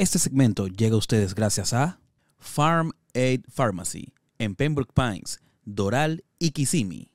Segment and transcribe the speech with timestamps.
[0.00, 1.98] Este segmento llega a ustedes gracias a
[2.38, 7.10] Farm Aid Pharmacy en Pembroke Pines, Doral y Kissimmee.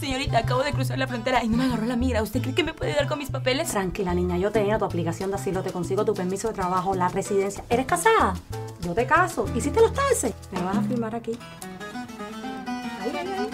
[0.00, 2.24] Señorita, acabo de cruzar la frontera y no me agarró la migra.
[2.24, 3.70] ¿Usted cree que me puede dar con mis papeles?
[3.70, 7.08] Tranquila, niña, yo tenía tu aplicación de asilo, te consigo tu permiso de trabajo, la
[7.08, 7.64] residencia.
[7.70, 8.34] ¿Eres casada?
[8.80, 9.46] Yo te caso.
[9.54, 10.34] ¿Hiciste los taxes?
[10.50, 11.38] Me vas a firmar aquí.
[13.02, 13.50] Ahí, ahí, ahí.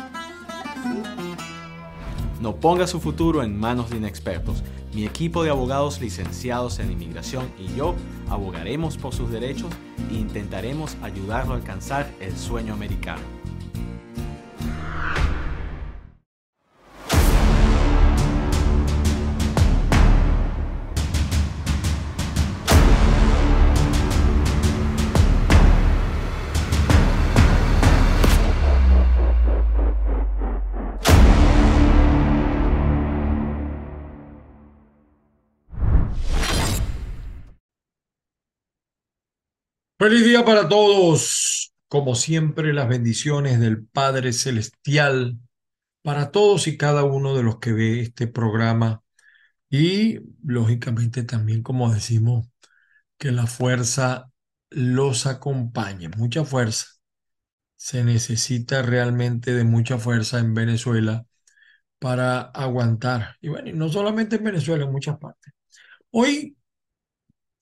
[2.41, 4.65] No ponga su futuro en manos de inexpertos.
[4.95, 7.95] Mi equipo de abogados licenciados en inmigración y yo
[8.33, 9.71] abogaremos por sus derechos
[10.11, 13.42] e intentaremos ayudarlo a alcanzar el sueño americano.
[40.03, 41.73] Feliz día para todos.
[41.87, 45.39] Como siempre, las bendiciones del Padre Celestial
[46.03, 49.05] para todos y cada uno de los que ve este programa.
[49.71, 52.49] Y lógicamente también, como decimos,
[53.17, 54.33] que la fuerza
[54.71, 56.09] los acompañe.
[56.09, 56.87] Mucha fuerza.
[57.77, 61.27] Se necesita realmente de mucha fuerza en Venezuela
[62.01, 63.37] para aguantar.
[63.41, 65.53] Y bueno, y no solamente en Venezuela, en muchas partes.
[66.11, 66.57] Hoy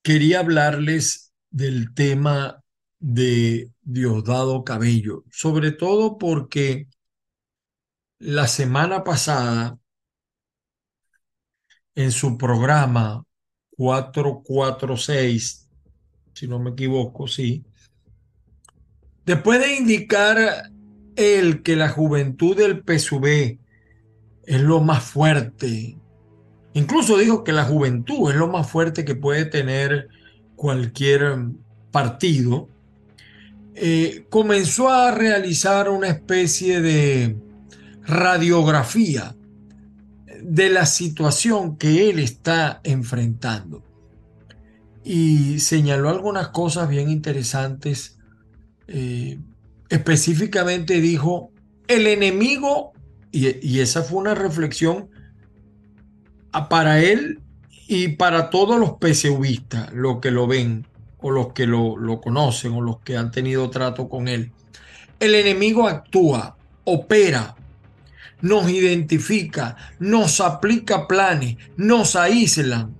[0.03, 2.63] quería hablarles del tema
[2.99, 6.87] de Diosdado Cabello, sobre todo porque
[8.19, 9.79] la semana pasada,
[11.95, 13.25] en su programa
[13.77, 15.69] 446,
[16.35, 17.65] si no me equivoco, sí,
[19.25, 20.71] después de indicar
[21.17, 23.59] él que la juventud del PSUV
[24.45, 25.99] es lo más fuerte,
[26.75, 30.09] incluso dijo que la juventud es lo más fuerte que puede tener
[30.61, 31.39] cualquier
[31.91, 32.69] partido,
[33.75, 37.35] eh, comenzó a realizar una especie de
[38.03, 39.35] radiografía
[40.43, 43.83] de la situación que él está enfrentando.
[45.03, 48.19] Y señaló algunas cosas bien interesantes.
[48.87, 49.39] Eh,
[49.89, 51.53] específicamente dijo,
[51.89, 52.93] el enemigo,
[53.33, 55.09] y, y esa fue una reflexión
[56.69, 57.41] para él
[57.93, 60.87] y para todos los PSUvistas, los que lo ven,
[61.19, 64.53] o los que lo, conocen, o los que han tenido trato con él,
[65.19, 67.57] el enemigo actúa, opera,
[68.43, 72.95] nos identifica, nos aplica planes, nos aíslan,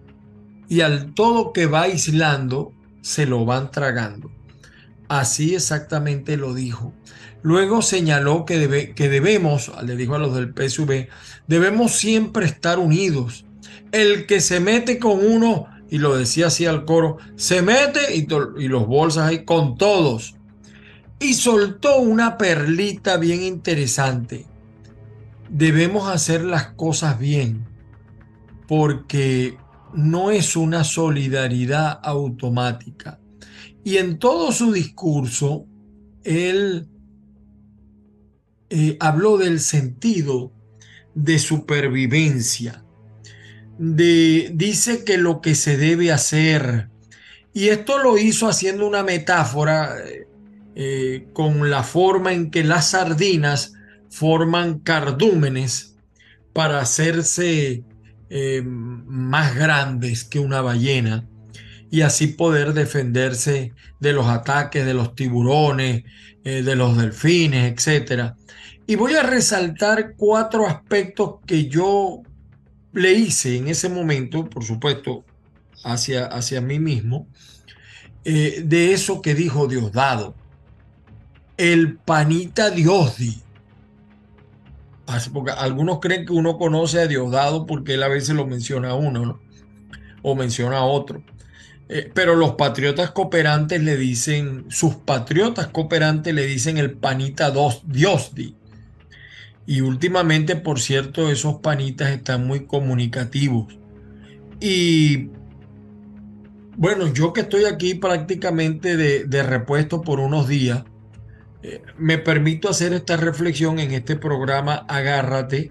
[0.69, 4.33] y al todo que va aislando, se lo van tragando.
[5.07, 6.93] Así exactamente lo dijo.
[7.43, 11.07] Luego señaló que, que debemos, le dijo a los del PSV,
[11.47, 13.45] debemos siempre estar unidos
[13.93, 18.27] el que se mete con uno, y lo decía así al coro, se mete y,
[18.69, 20.37] los bolsas ahí con todos.
[21.19, 24.47] Y soltó una perlita bien interesante.
[25.49, 27.67] Debemos hacer las cosas bien,
[28.69, 29.59] porque
[29.93, 33.19] no es una solidaridad automática.
[33.83, 35.67] Y en todo su discurso,
[36.23, 36.87] él
[38.69, 40.53] eh, habló del sentido
[41.15, 42.85] de supervivencia
[43.81, 46.89] dice que lo que se debe hacer,
[47.55, 49.97] y esto lo hizo haciendo una metáfora
[50.75, 53.73] eh, con la forma en que las sardinas
[54.11, 55.97] forman cardúmenes
[56.53, 57.83] para hacerse
[58.29, 61.27] eh, más grandes que una ballena
[61.91, 66.05] y así poder defenderse de los ataques de los tiburones,
[66.45, 68.35] eh, de los delfines, etc.
[68.87, 72.23] Y voy a resaltar cuatro aspectos que yo
[72.93, 75.25] le hice en ese momento, por supuesto,
[75.85, 77.27] hacia, hacia mí mismo,
[78.25, 80.35] eh, de eso que dijo Diosdado.
[81.57, 83.43] El panita Diosdi.
[85.33, 88.95] Porque algunos creen que uno conoce a Diosdado porque él a veces lo menciona a
[88.95, 89.41] uno, ¿no?
[90.23, 91.23] O menciona a otro.
[91.89, 97.53] Eh, pero los patriotas cooperantes le dicen, sus patriotas cooperantes le dicen el panita
[97.85, 98.55] Diosdi.
[99.71, 103.73] Y últimamente, por cierto, esos panitas están muy comunicativos.
[104.59, 105.29] Y
[106.77, 110.83] bueno, yo que estoy aquí prácticamente de, repuesto por unos días,
[111.63, 115.71] eh, me permito hacer esta reflexión en este programa Agárrate,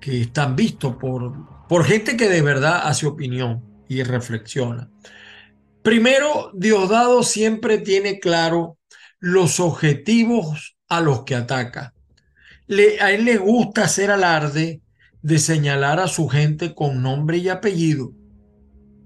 [0.00, 4.88] que están vistos por, por gente que de verdad hace opinión y reflexiona.
[5.82, 8.78] Primero, Diosdado siempre tiene claro
[9.18, 11.92] los objetivos a los que ataca
[13.00, 14.80] a él le gusta hacer alarde
[15.22, 18.12] de señalar a su gente con nombre y apellido,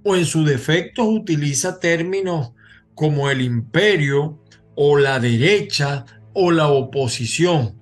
[0.03, 2.53] o en su defecto utiliza términos
[2.95, 4.41] como el imperio
[4.75, 7.75] o la derecha o la oposición.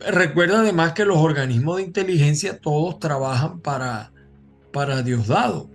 [0.00, 4.12] Recuerda además que los organismos de inteligencia todos trabajan para,
[4.72, 5.68] para Diosdado.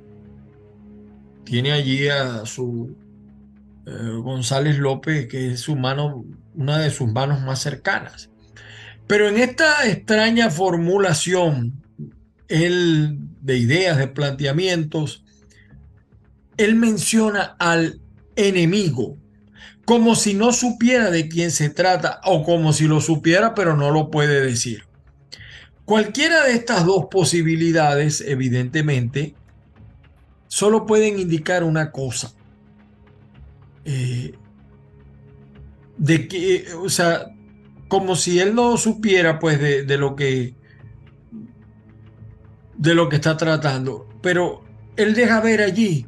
[1.43, 2.95] Tiene allí a su
[3.85, 6.23] eh, González López, que es su mano,
[6.55, 8.29] una de sus manos más cercanas.
[9.07, 11.83] Pero en esta extraña formulación
[12.47, 15.23] él, de ideas, de planteamientos,
[16.57, 17.99] él menciona al
[18.35, 19.17] enemigo
[19.85, 23.91] como si no supiera de quién se trata o como si lo supiera pero no
[23.91, 24.83] lo puede decir.
[25.85, 29.35] Cualquiera de estas dos posibilidades, evidentemente,
[30.47, 32.31] solo pueden indicar una cosa.
[33.83, 34.33] Eh,
[35.97, 37.32] de que, o sea,
[37.93, 40.55] como si él no supiera pues de, lo que
[42.75, 44.63] de lo que está tratando, pero
[44.95, 46.07] él deja ver allí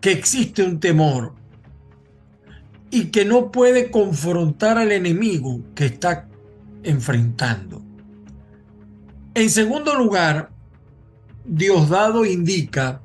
[0.00, 1.34] que existe un temor
[2.92, 6.28] y que no puede confrontar al enemigo que está
[6.84, 7.82] enfrentando.
[9.34, 10.52] En segundo lugar,
[11.44, 13.02] Diosdado indica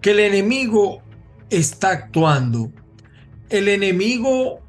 [0.00, 1.02] que el enemigo
[1.50, 2.70] está actuando.
[3.48, 4.61] El enemigo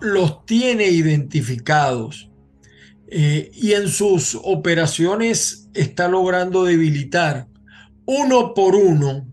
[0.00, 2.30] los tiene identificados
[3.08, 7.48] eh, y en sus operaciones está logrando debilitar
[8.06, 9.26] uno por uno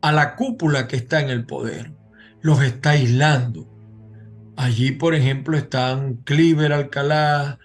[0.00, 1.92] a la cúpula que está en el poder.
[2.40, 3.68] Los está aislando.
[4.56, 7.58] Allí, por ejemplo, están Cliver Alcalá,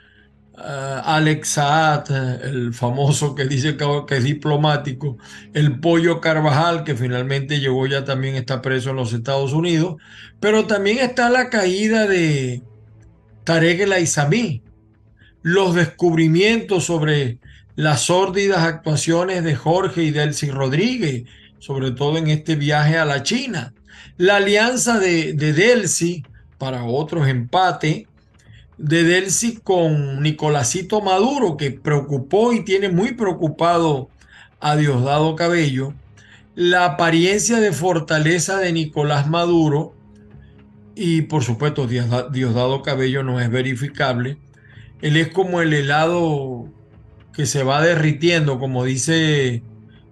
[0.57, 5.18] uh, Alex Saad, el famoso que dice que, es diplomático,
[5.54, 9.98] el Pollo Carvajal, que finalmente llegó ya también está preso en los Estados Unidos,
[10.39, 12.63] pero también está la caída de
[13.44, 14.62] Tarek El Aizami,
[15.42, 17.39] los descubrimientos sobre
[17.75, 21.24] las sórdidas actuaciones de Jorge y Delcy Rodríguez,
[21.60, 23.74] sobre todo en este viaje a la China.
[24.18, 26.24] La alianza de, de Delcy
[26.57, 28.07] para otros empates
[28.77, 34.09] de Delcy con Nicolásito Maduro, que preocupó y tiene muy preocupado
[34.59, 35.94] a Diosdado Cabello.
[36.56, 39.94] La apariencia de fortaleza de Nicolás Maduro
[40.95, 44.38] y por supuesto Diosdado Cabello no es verificable.
[45.01, 46.68] Él es como el helado
[47.33, 49.62] que se va derritiendo, como dice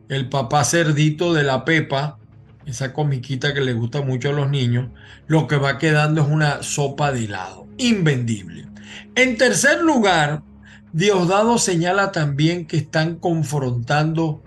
[0.09, 2.19] el papá cerdito de la Pepa,
[2.67, 4.89] esa comiquita que le gusta mucho a los niños,
[5.25, 8.67] lo que va quedando es una sopa de helado, invendible.
[9.15, 10.43] En tercer lugar,
[10.93, 14.43] Diosdado señala también que están confrontando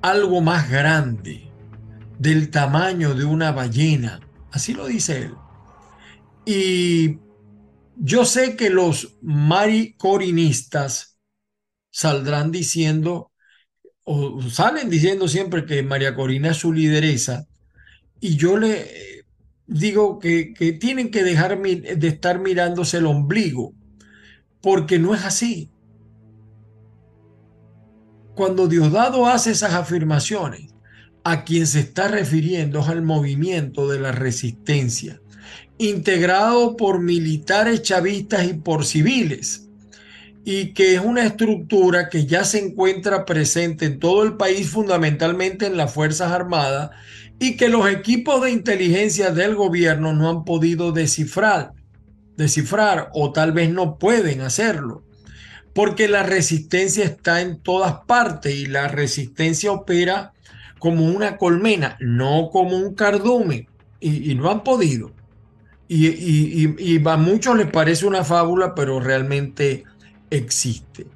[0.00, 1.48] algo más grande,
[2.18, 4.20] del tamaño de una ballena,
[4.52, 5.34] así lo dice él.
[6.44, 7.18] Y
[7.96, 11.18] yo sé que los maricorinistas
[11.90, 13.32] saldrán diciendo,
[14.04, 17.46] o salen diciendo siempre que María Corina es su lideresa,
[18.20, 19.21] y yo le
[19.66, 23.74] digo que, que tienen que dejar de estar mirándose el ombligo,
[24.60, 25.70] porque no es así.
[28.34, 30.72] Cuando Diosdado hace esas afirmaciones,
[31.24, 35.20] a quien se está refiriendo es al movimiento de la resistencia,
[35.78, 39.61] integrado por militares chavistas y por civiles,
[40.44, 45.66] y que es una estructura que ya se encuentra presente en todo el país, fundamentalmente
[45.66, 46.90] en las Fuerzas Armadas,
[47.38, 51.72] y que los equipos de inteligencia del gobierno no han podido descifrar,
[52.36, 55.04] descifrar o tal vez no pueden hacerlo,
[55.74, 60.32] porque la resistencia está en todas partes y la resistencia opera
[60.78, 63.68] como una colmena, no como un cardumen,
[64.00, 65.12] y, y no han podido.
[65.86, 69.84] Y, y, y, a muchos les parece una fábula, pero realmente
[70.32, 71.06] existe.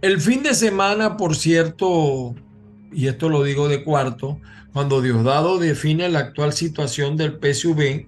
[0.00, 2.34] El fin de semana, por cierto,
[2.92, 4.38] y esto lo digo de cuarto,
[4.72, 8.06] cuando Diosdado define la actual situación del PSV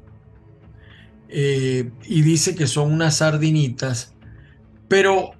[1.29, 4.15] eh, y dice que son unas sardinitas,
[4.87, 5.33] pero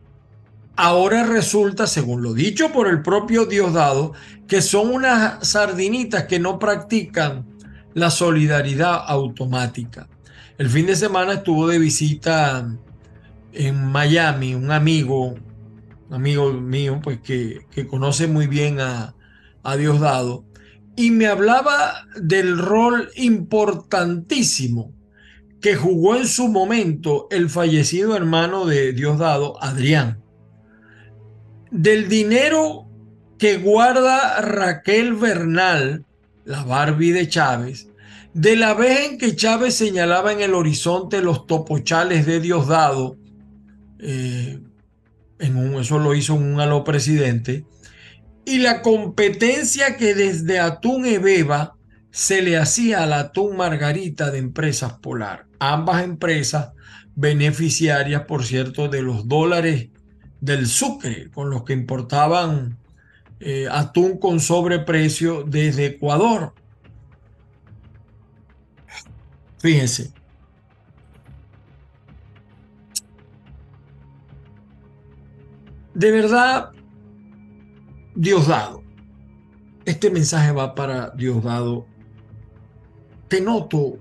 [0.77, 4.13] ahora resulta, según lo dicho por el propio Diosdado,
[4.49, 7.47] que son unas sardinitas que no practican
[7.95, 10.09] la solidaridad automática.
[10.59, 12.77] El fin de semana estuvo de visita
[13.53, 15.35] en Miami un amigo,
[16.11, 19.15] amigo mío, pues que, que conoce muy bien a,
[19.63, 20.45] a Diosdado,
[20.97, 24.93] y me hablaba del rol importantísimo
[25.61, 30.23] que jugó en su momento el fallecido hermano de Diosdado, Adrián.
[31.71, 32.87] Del dinero
[33.39, 36.05] que guarda Raquel Bernal,
[36.45, 37.89] la Barbie de Chávez,
[38.33, 43.17] de la vez en que Chávez señalaba en el horizonte los topochales de Diosdado,
[44.03, 44.59] eh,
[45.39, 47.65] en un, eso lo hizo un aló presidente,
[48.45, 51.77] y la competencia que desde Atún Ebeba
[52.11, 55.47] se le hacía al atún margarita de empresas polar.
[55.59, 56.71] Ambas empresas
[57.15, 59.91] beneficiarias, por cierto, de los dólares
[60.41, 62.79] del Sucre, con los que importaban
[63.39, 66.55] eh, atún con sobreprecio desde Ecuador.
[69.59, 70.13] Fíjense.
[76.01, 76.71] De verdad,
[78.15, 78.83] Diosdado.
[79.85, 81.85] Este mensaje va para Diosdado.
[83.29, 83.99] Te noto,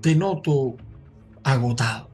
[0.00, 0.76] te noto
[1.42, 2.08] agotado.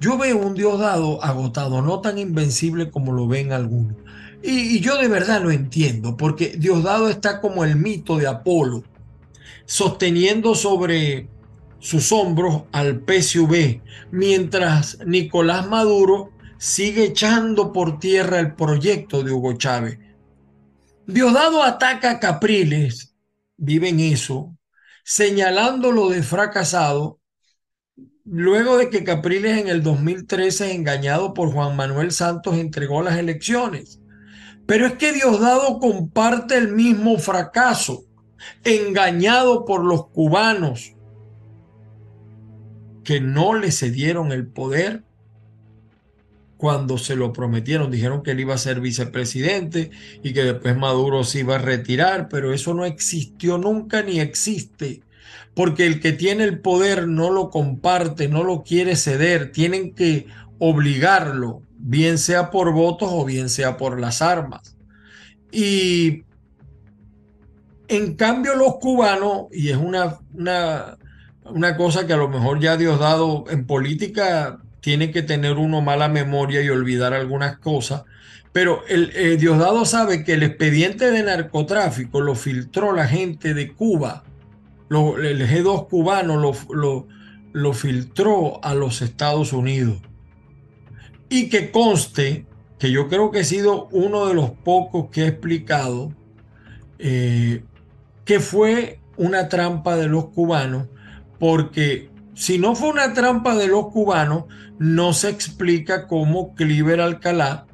[0.00, 3.94] Yo veo un Diosdado agotado, no tan invencible como lo ven algunos.
[4.42, 8.82] Y, yo de verdad lo entiendo, porque Diosdado está como el mito de Apolo,
[9.64, 11.28] sosteniendo sobre
[11.78, 19.54] sus hombros al PSV, mientras Nicolás Maduro sigue echando por tierra el proyecto de Hugo
[19.54, 19.98] Chávez.
[21.08, 23.16] Diosdado ataca a Capriles,
[23.56, 24.56] vive en eso,
[25.02, 27.18] señalándolo de fracasado,
[28.24, 34.00] luego de que Capriles en el 2013, engañado por Juan Manuel Santos, entregó las elecciones.
[34.64, 38.04] Pero es que Diosdado comparte el mismo fracaso,
[38.62, 40.94] engañado por los cubanos
[43.02, 45.02] que no le cedieron el poder
[46.62, 47.90] cuando se lo prometieron.
[47.90, 49.90] Dijeron que él iba a ser vicepresidente
[50.22, 55.02] y que después Maduro se iba a retirar, pero eso no existió nunca ni existe.
[55.54, 60.28] Porque el que tiene el poder no lo comparte, no lo quiere ceder, tienen que
[60.60, 64.76] obligarlo, bien sea por votos o bien sea por las armas.
[65.50, 66.22] Y
[67.88, 70.96] en cambio los cubanos, y es una, una,
[71.44, 75.80] una cosa que a lo mejor ya Dios dado en política, tiene que tener uno
[75.80, 78.02] mala memoria y olvidar algunas cosas.
[78.52, 83.72] Pero el eh, Diosdado sabe que el expediente de narcotráfico lo filtró la gente de
[83.72, 84.24] Cuba.
[84.88, 87.06] Lo, el G2 cubano lo,
[87.52, 89.98] lo, filtró a los Estados Unidos.
[91.30, 92.44] Y que conste,
[92.78, 96.12] que yo creo que he sido uno de los pocos que he explicado,
[96.98, 97.62] eh,
[98.26, 100.88] que fue una trampa de los cubanos,
[101.38, 104.44] porque si no fue una trampa de los cubanos,
[104.78, 107.66] no se explica cómo Cliver Alcalá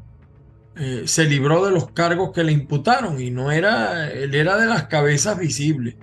[0.77, 4.67] eh, se libró de los cargos que le imputaron y no era, él era de
[4.67, 5.97] las cabezas visibles.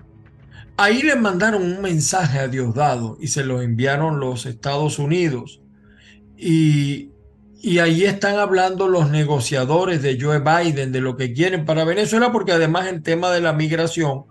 [0.78, 5.62] Ahí le mandaron un mensaje a Diosdado y se lo enviaron los Estados Unidos.
[6.38, 7.12] Y,
[7.62, 12.34] y ahí están hablando los negociadores de Joe Biden de lo que quieren para Venezuela,
[12.34, 14.26] porque además el tema de la migración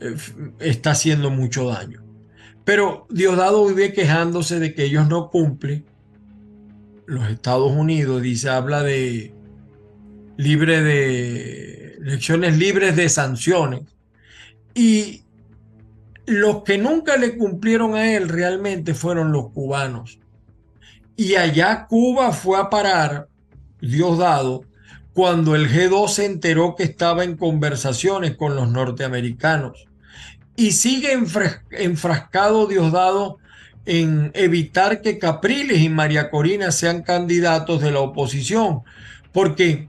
[0.00, 0.14] eh,
[0.60, 2.05] está haciendo mucho daño.
[2.66, 5.86] Pero Diosdado vive quejándose de que ellos no cumplen.
[7.06, 9.32] Los Estados Unidos dice, habla de
[10.36, 13.82] libre de elecciones libres de sanciones.
[14.74, 15.22] Y
[16.26, 20.18] los que nunca le cumplieron a él realmente fueron los cubanos.
[21.14, 23.28] Y allá Cuba fue a parar,
[23.80, 24.64] Diosdado,
[25.12, 29.86] cuando el G2 se enteró que estaba en conversaciones con los norteamericanos
[30.56, 31.12] y sigue
[31.70, 33.38] enfrascado Diosdado
[33.84, 38.82] en evitar que Capriles y María Corina sean candidatos de la oposición,
[39.32, 39.88] porque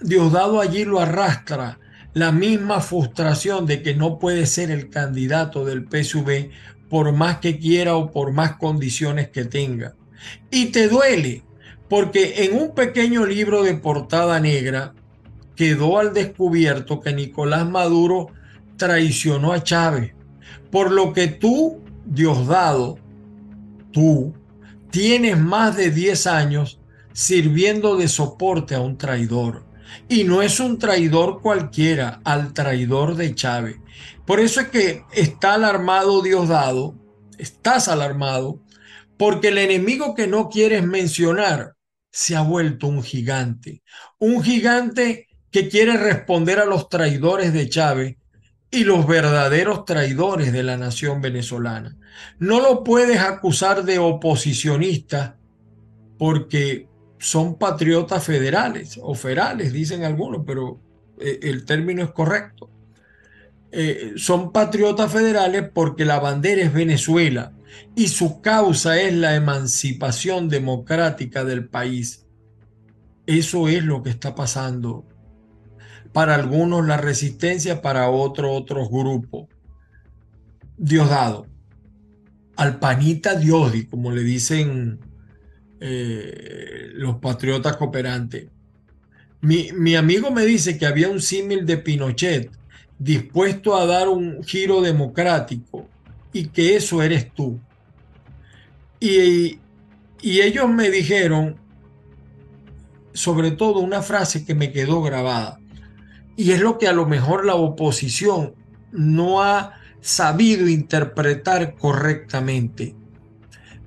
[0.00, 1.78] Diosdado allí lo arrastra
[2.12, 6.50] la misma frustración de que no puede ser el candidato del PSV
[6.90, 9.94] por más que quiera o por más condiciones que tenga.
[10.50, 11.42] Y te duele,
[11.88, 14.92] porque en un pequeño libro de portada negra
[15.56, 18.28] quedó al descubierto que Nicolás Maduro
[18.76, 20.14] traicionó a Chávez.
[20.70, 22.98] Por lo que tú, Diosdado,
[23.92, 24.34] tú,
[24.90, 26.80] tienes más de 10 años
[27.12, 29.64] sirviendo de soporte a un traidor.
[30.08, 33.76] Y no es un traidor cualquiera, al traidor de Chávez.
[34.26, 36.94] Por eso es que está alarmado Diosdado,
[37.38, 38.62] estás alarmado,
[39.18, 41.74] porque el enemigo que no quieres mencionar
[42.10, 43.82] se ha vuelto un gigante.
[44.18, 48.16] Un gigante que quiere responder a los traidores de Chávez
[48.74, 51.94] y los verdaderos traidores de la nación venezolana.
[52.38, 55.36] No lo puedes acusar de oposicionista
[56.18, 56.88] porque
[57.18, 60.80] son patriotas federales o ferales, dicen algunos, pero
[61.20, 62.70] eh, el término es correcto.
[63.70, 67.52] Eh, son patriotas federales porque la bandera es Venezuela
[67.94, 72.24] y su causa es la emancipación democrática del país.
[73.26, 75.04] Eso es lo que está pasando
[76.12, 79.48] para algunos la resistencia, para otros otros grupos.
[80.76, 81.46] Diosdado,
[82.56, 84.98] al panita Diosdi, como le dicen
[85.80, 88.48] eh, los patriotas cooperantes.
[89.40, 92.50] Mi, mi amigo me dice que había un símil de Pinochet,
[92.98, 95.88] dispuesto a dar un giro democrático
[96.32, 97.58] y que eso eres tú.
[99.00, 99.58] Y,
[100.20, 101.56] y ellos me dijeron,
[103.12, 105.58] sobre todo, una frase que me quedó grabada.
[106.36, 108.54] Y es lo que a lo mejor la oposición
[108.92, 112.94] no ha sabido interpretar correctamente.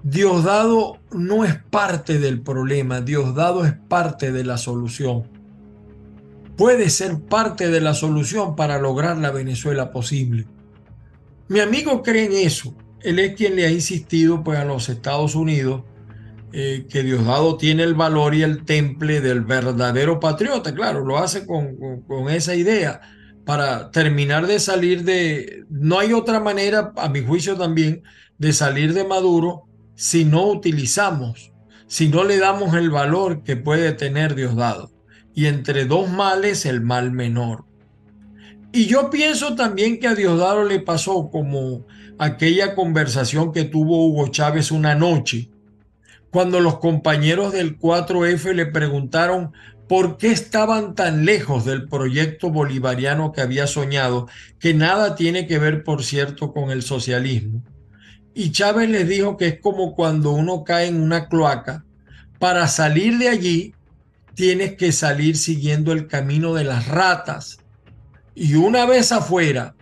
[0.03, 5.23] Diosdado no es parte del problema, Diosdado es parte de la solución.
[6.55, 10.45] Puede ser parte de la solución para lograr la Venezuela posible.
[11.47, 12.73] Mi amigo cree en eso.
[13.01, 15.81] Él es quien le ha insistido pues, a los Estados Unidos
[16.57, 20.73] eh, que Diosdado tiene el valor y el temple del verdadero patriota.
[20.73, 21.75] Claro, lo hace con,
[22.07, 23.01] con esa idea
[23.43, 25.65] para terminar de salir de...
[25.69, 28.03] No hay otra manera, a mi juicio también,
[28.37, 31.51] de salir de Maduro si no utilizamos,
[31.87, 34.93] si no le damos el valor que puede tener Diosdado.
[35.33, 37.65] Y entre dos males, el mal menor.
[38.71, 41.85] Y yo pienso también que a Diosdado le pasó como
[42.17, 45.49] aquella conversación que tuvo Hugo Chávez una noche,
[46.35, 49.53] cuando los compañeros del 4F le preguntaron
[49.87, 54.27] por qué estaban tan lejos del proyecto bolivariano que había soñado,
[54.59, 57.63] que nada tiene que ver, por cierto, con el socialismo.
[58.33, 61.85] Y Chávez les dijo que es como cuando uno cae en una cloaca.
[62.37, 63.73] Para salir de allí,
[64.33, 67.59] tienes que salir siguiendo el camino de las ratas.
[68.35, 69.73] Y una vez afuera,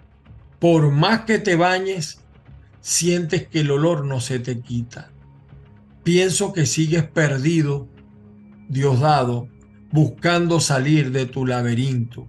[0.60, 2.20] por más que te bañes,
[2.80, 5.13] sientes que el olor no se te quita.
[6.04, 7.88] Pienso que sigues perdido,
[8.70, 9.50] Diosdado,
[9.92, 12.28] buscando salir de tu laberinto.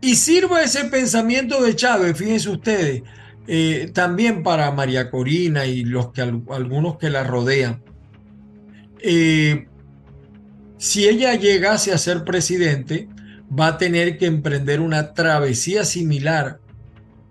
[0.00, 3.02] Y sirva ese pensamiento de Chávez, fíjense ustedes,
[3.48, 7.82] eh, también para María Corina y los que, algunos que la rodean.
[9.00, 9.66] Eh,
[10.78, 13.08] si ella llegase a ser presidente,
[13.48, 16.60] va a tener que emprender una travesía similar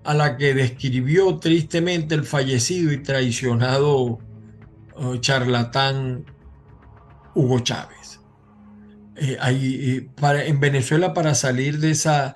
[0.04, 4.20] a la que describió tristemente el fallecido y traicionado
[5.20, 6.26] charlatán
[7.34, 8.22] Hugo Chávez.
[9.16, 12.36] en Venezuela, para salir de esa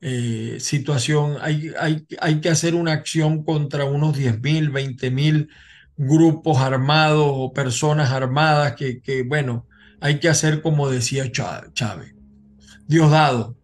[0.00, 5.48] eh, situación, hay, hay, hay, que hacer una acción contra unos 10.000, 20.000
[5.96, 9.66] grupos armados o personas armadas que, que, bueno,
[10.00, 12.14] hay que hacer como decía Chávez.
[12.86, 13.56] Diosdado,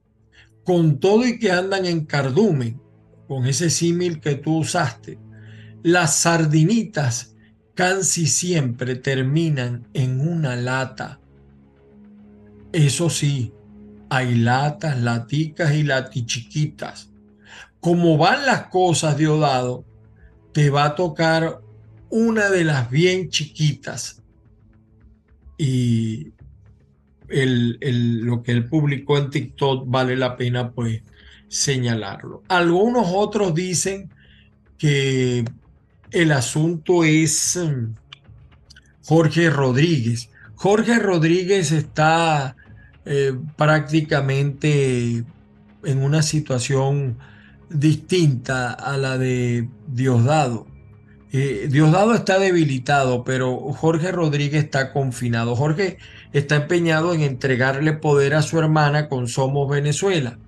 [0.65, 2.81] con todo y que andan en cardumen,
[3.29, 5.19] con ese símil que tú usaste,
[5.83, 7.34] las sardinitas
[7.75, 11.21] casi siempre terminan en una lata.
[12.73, 13.53] Eso sí,
[14.09, 17.11] hay latas, laticas y latichiquitas.
[17.81, 19.85] Como van las cosas, Diodado,
[20.53, 21.61] te va a tocar
[22.11, 24.23] una de las bien chiquitas.
[25.59, 26.33] Y
[27.29, 31.03] lo que él publicó en TikTok vale la pena pues
[31.49, 32.43] señalarlo.
[32.49, 34.11] Algunos otros dicen
[34.79, 35.45] que
[36.15, 37.95] el asunto es mm,
[39.05, 40.31] Jorge Rodríguez.
[40.55, 42.57] Jorge Rodríguez está
[43.05, 45.25] eh, prácticamente
[45.83, 47.19] en una situación
[47.69, 50.67] distinta a la de Diosdado.
[51.33, 55.57] Eh, Diosdado está debilitado, pero Jorge Rodríguez está confinado.
[55.57, 55.99] Jorge
[56.33, 60.39] está empeñado en entregarle poder a su hermana con Somos Venezuela.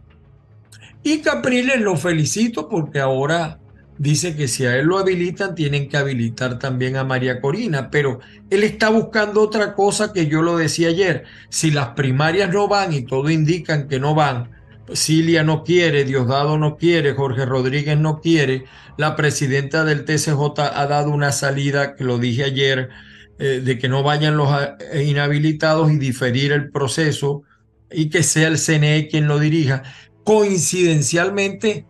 [1.02, 3.58] Y Capriles lo felicito porque ahora
[3.98, 8.20] dice que si a él lo habilitan, tienen que habilitar también a María Corina, pero
[8.50, 11.24] él está buscando otra cosa que yo lo decía ayer.
[11.48, 14.50] Si las primarias no van y todo indican que no van,
[14.94, 18.64] Cilia no quiere, Diosdado no quiere, Jorge Rodríguez no quiere,
[18.96, 22.90] la presidenta del TCJ ha dado una salida, que lo dije ayer,
[23.38, 24.48] eh, de que no vayan los
[24.92, 27.42] eh, inhabilitados y diferir el proceso
[27.90, 29.82] y que sea el CNE quien lo dirija.
[30.24, 31.84] Coincidencialmente,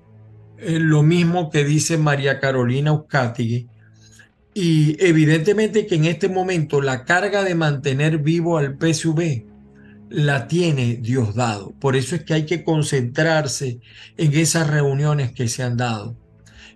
[0.58, 3.68] lo mismo que dice María Carolina Euskatigui.
[4.54, 9.44] Y evidentemente que en este momento la carga de mantener vivo al PSV
[10.08, 11.72] la tiene Dios dado.
[11.78, 13.80] Por eso es que hay que concentrarse
[14.16, 16.16] en esas reuniones que se han dado.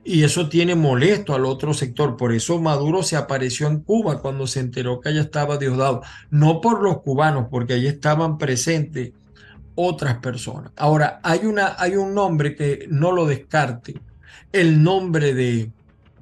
[0.05, 2.17] Y eso tiene molesto al otro sector.
[2.17, 6.03] Por eso Maduro se apareció en Cuba cuando se enteró que allá estaba Diosdado.
[6.31, 9.13] No por los cubanos, porque allí estaban presentes
[9.81, 10.73] otras personas.
[10.77, 13.95] Ahora, hay, una, hay un nombre que no lo descarte,
[14.53, 15.71] el nombre de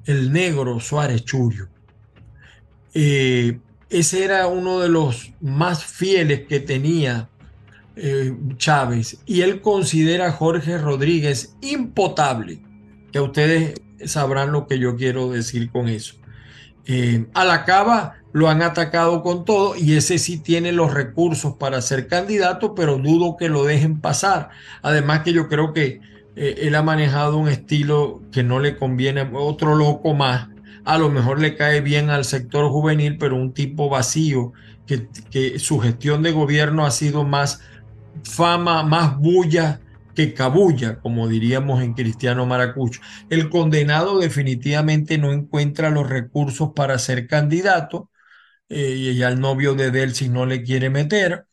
[0.05, 1.67] el negro Suárez Chuyo.
[2.93, 7.29] Eh, ese era uno de los más fieles que tenía
[7.95, 12.59] eh, Chávez y él considera a Jorge Rodríguez impotable,
[13.11, 13.73] que ustedes
[14.05, 16.15] sabrán lo que yo quiero decir con eso.
[16.85, 21.55] Eh, a la cava lo han atacado con todo y ese sí tiene los recursos
[21.55, 24.49] para ser candidato, pero dudo que lo dejen pasar.
[24.81, 25.99] Además que yo creo que
[26.35, 30.49] eh, él ha manejado un estilo que no le conviene otro loco más.
[30.85, 34.53] A lo mejor le cae bien al sector juvenil, pero un tipo vacío,
[34.87, 37.61] que su gestión de gobierno ha sido más
[38.23, 39.81] fama, más bulla
[40.15, 43.01] que cabulla, como diríamos en Cristiano Maracucho.
[43.29, 48.09] El condenado definitivamente no encuentra los recursos para ser candidato
[48.69, 51.45] eh, y ya el novio de Delcy no le quiere meter.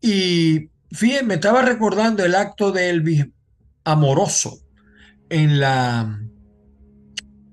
[0.00, 3.26] Y fíjense, me estaba recordando el acto de Elvis
[3.84, 4.58] amoroso
[5.30, 6.20] en la,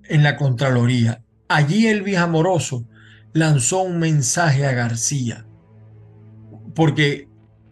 [0.04, 1.24] en la Contraloría.
[1.48, 2.88] Allí Elvis Amoroso
[3.34, 5.46] lanzó un mensaje a García,
[6.76, 7.28] porque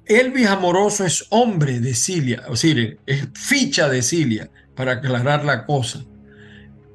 [0.09, 5.65] Elvis Amoroso es hombre de Cilia, o sea, es ficha de Cilia, para aclarar la
[5.65, 6.03] cosa.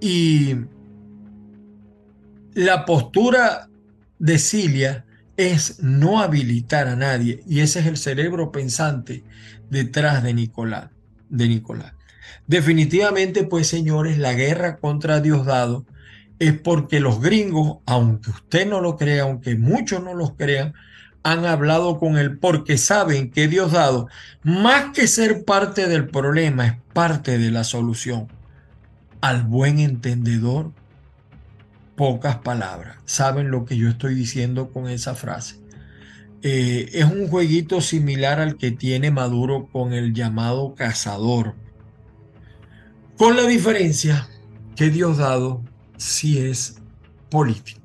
[0.01, 0.57] Y
[2.55, 3.69] la postura
[4.19, 9.25] de Cilia es no habilitar a nadie, y ese es el cerebro pensante
[9.71, 10.91] detrás de Nicolás
[11.29, 11.93] de Nicolás.
[12.47, 15.87] Definitivamente, pues señores, la guerra contra Diosdado
[16.39, 20.75] es porque los gringos, aunque usted no lo crea, aunque muchos no los crean,
[21.25, 24.09] han hablado con él porque saben que Diosdado,
[24.43, 28.29] más que ser parte del problema, es parte de la solución.
[29.23, 30.73] Al buen entendedor,
[31.97, 32.99] pocas palabras.
[33.07, 35.57] Saben lo que yo estoy diciendo con esa frase.
[36.43, 41.55] Eh, es un jueguito similar al que tiene Maduro con el llamado cazador.
[43.17, 44.29] Con la diferencia
[44.77, 45.63] que Diosdado
[45.97, 46.83] sí es
[47.31, 47.84] político.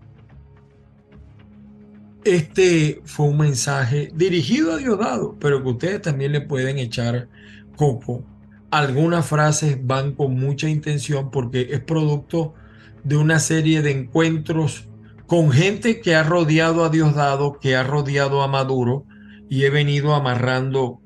[2.30, 7.28] Este fue un mensaje dirigido a Diosdado, pero que ustedes también le pueden echar
[7.76, 8.24] coco.
[8.70, 12.54] Algunas frases van con mucha intención porque es producto
[13.04, 14.88] de una serie de encuentros
[15.26, 19.08] con gente que ha rodeado a Diosdado, que ha rodeado a Maduro,
[19.50, 21.02] y he venido amarrando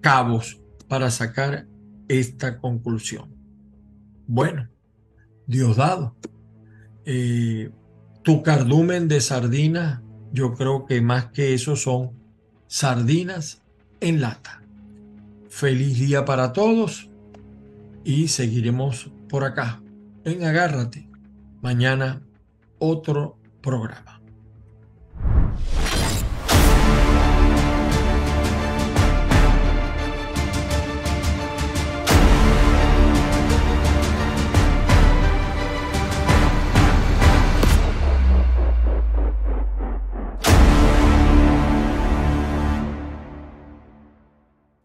[0.00, 1.68] cabos para sacar
[2.08, 3.32] esta conclusión.
[4.26, 4.68] Bueno,
[5.46, 6.16] Diosdado,
[7.04, 7.70] eh,
[8.24, 10.00] tu cardumen de sardinas,
[10.32, 12.12] yo creo que más que eso son
[12.66, 13.62] sardinas
[14.00, 14.62] en lata.
[15.48, 17.08] Feliz día para todos
[18.04, 19.82] y seguiremos por acá
[20.24, 21.08] en Agárrate.
[21.60, 22.22] Mañana
[22.78, 24.17] otro programa.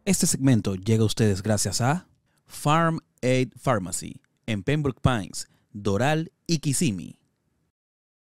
[0.05, 2.09] Este segmento llega a ustedes gracias a
[2.45, 7.22] Farm Aid Pharmacy en Pembroke Pines, Doral y Kissimmee.